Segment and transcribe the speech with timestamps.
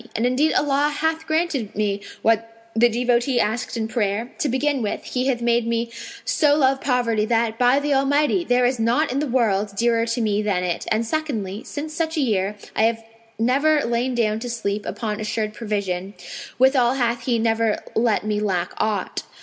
[0.15, 5.03] And indeed Allah hath granted me what the devotee asked in prayer: to begin with
[5.03, 5.91] He hath made me
[6.25, 8.43] so love poverty that, by the Almighty!
[8.43, 12.17] there is naught in the world dearer to me than it, and secondly since such
[12.17, 13.03] a year, I have
[13.37, 16.15] never lain down to sleep upon assured provision;
[16.57, 19.21] withal hath He never let me lack aught.